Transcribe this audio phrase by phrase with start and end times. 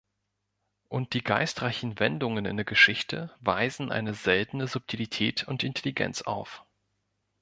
[0.89, 6.65] Und die geistreichen Wendungen in der Geschichte weisen eine seltene Subtilität und Intelligenz auf.